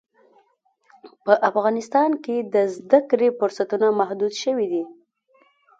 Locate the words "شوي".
4.43-4.67